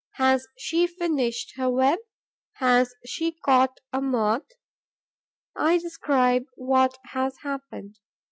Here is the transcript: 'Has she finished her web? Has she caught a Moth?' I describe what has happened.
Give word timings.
'Has 0.13 0.47
she 0.57 0.87
finished 0.87 1.53
her 1.57 1.69
web? 1.69 1.99
Has 2.53 2.91
she 3.05 3.33
caught 3.45 3.77
a 3.93 4.01
Moth?' 4.01 4.49
I 5.55 5.77
describe 5.77 6.45
what 6.55 6.97
has 7.11 7.37
happened. 7.43 7.99